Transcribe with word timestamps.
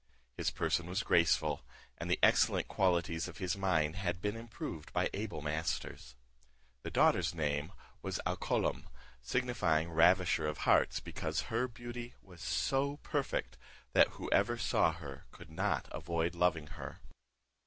His 0.35 0.49
person 0.49 0.87
was 0.87 1.03
graceful, 1.03 1.63
and 1.95 2.09
the 2.09 2.17
excellent 2.23 2.67
qualities 2.67 3.27
of 3.27 3.37
his 3.37 3.55
mind 3.55 3.97
had 3.97 4.19
been 4.19 4.35
improved 4.35 4.91
by 4.93 5.11
able 5.13 5.43
masters. 5.43 6.15
The 6.81 6.89
daughter's 6.89 7.35
name 7.35 7.71
was 8.01 8.19
Alcolom, 8.25 8.89
signifying 9.21 9.91
Ravisher 9.91 10.47
of 10.47 10.65
hearts, 10.65 10.99
because 11.01 11.41
her 11.53 11.67
beauty 11.67 12.15
was 12.23 12.41
so 12.41 12.97
perfect 13.03 13.59
that 13.93 14.07
whoever 14.13 14.57
saw 14.57 14.91
her 14.91 15.27
could 15.29 15.51
not 15.51 15.87
avoid 15.91 16.33
loving 16.33 16.65
her. 16.65 16.99